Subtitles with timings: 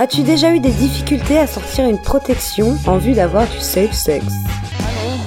[0.00, 4.24] As-tu déjà eu des difficultés à sortir une protection en vue d'avoir du safe sex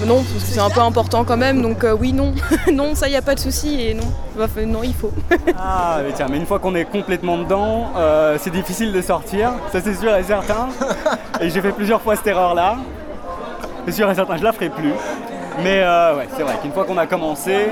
[0.07, 2.33] non, parce que c'est un peu important quand même, donc euh, oui, non.
[2.73, 4.05] non, ça, y a pas de souci et non.
[4.35, 5.11] Bah, non, il faut.
[5.59, 9.51] ah, mais tiens, mais une fois qu'on est complètement dedans, euh, c'est difficile de sortir,
[9.71, 10.69] ça c'est sûr et certain.
[11.39, 12.77] et j'ai fait plusieurs fois cette erreur-là.
[13.85, 14.93] C'est sûr et certain, je la ferai plus.
[15.61, 17.67] Mais euh, ouais, c'est vrai qu'une fois qu'on a commencé,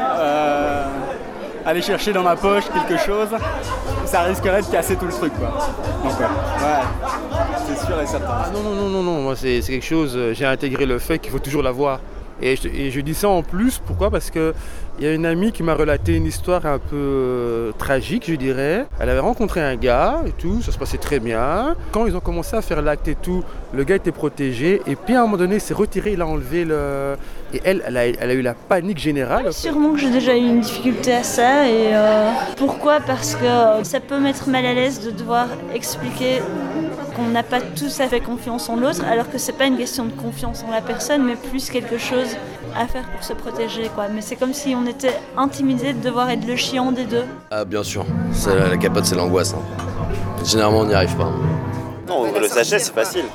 [1.70, 3.30] aller chercher dans ma poche quelque chose,
[4.06, 5.50] ça risquerait de casser tout le truc, quoi.
[6.04, 6.26] Donc ouais,
[7.68, 8.28] c'est sûr et certain.
[8.28, 11.32] Ah, non, non, non, non, non, moi c'est quelque chose, j'ai intégré le fait qu'il
[11.32, 12.00] faut toujours l'avoir.
[12.42, 14.10] Et je, dis ça en plus, pourquoi?
[14.10, 14.54] Parce qu'il
[15.02, 18.86] y a une amie qui m'a relaté une histoire un peu euh, tragique, je dirais.
[19.00, 21.76] Elle avait rencontré un gars et tout, ça se passait très bien.
[21.92, 23.44] Quand ils ont commencé à faire l'acte et tout,
[23.74, 24.82] le gars était protégé.
[24.88, 27.16] Et puis à un moment donné, il s'est retiré, il a enlevé le.
[27.54, 27.98] Et elle, elle
[28.30, 29.52] a, eu la panique générale.
[29.52, 31.68] sûrement que j'ai déjà eu une difficulté à ça.
[31.68, 33.00] Et euh, pourquoi?
[33.00, 36.42] Parce que ça peut mettre mal à l'aise de devoir expliquer
[37.20, 40.06] qu'on n'a pas tous à fait confiance en l'autre, alors que c'est pas une question
[40.06, 42.36] de confiance en la personne, mais plus quelque chose
[42.76, 43.90] à faire pour se protéger.
[43.94, 44.08] Quoi.
[44.08, 47.26] Mais c'est comme si on était intimidé de devoir être le chiant des deux.
[47.52, 48.06] Ah bien sûr,
[48.48, 49.54] la capote c'est l'angoisse.
[49.54, 49.62] Hein.
[50.46, 51.32] Généralement on n'y arrive pas.
[52.08, 53.26] Non, le sachet c'est facile.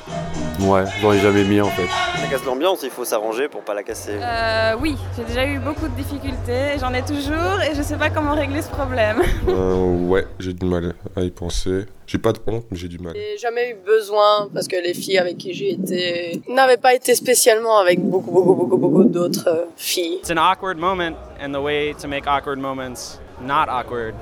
[0.59, 1.85] Ouais, j'en ai jamais mis en fait.
[1.85, 4.17] Ça casse l'ambiance, il faut s'arranger pour pas la casser.
[4.21, 8.09] Euh, oui, j'ai déjà eu beaucoup de difficultés, j'en ai toujours et je sais pas
[8.09, 9.21] comment régler ce problème.
[9.47, 11.85] Euh, ouais, j'ai du mal à y penser.
[12.07, 13.13] J'ai pas de honte, mais j'ai du mal.
[13.15, 17.15] J'ai jamais eu besoin parce que les filles avec qui j'ai été n'avaient pas été
[17.15, 20.19] spécialement avec beaucoup, beaucoup, beaucoup, beaucoup d'autres euh, filles.
[20.21, 24.13] It's an awkward moment, and the way to make awkward moments not awkward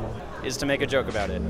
[0.45, 1.41] is to make a joke about it.